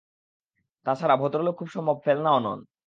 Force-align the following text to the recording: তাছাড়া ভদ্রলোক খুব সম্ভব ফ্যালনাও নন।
তাছাড়া 0.85 1.15
ভদ্রলোক 1.15 1.55
খুব 1.59 1.69
সম্ভব 1.69 1.97
ফ্যালনাও 2.05 2.39
নন। 2.39 2.59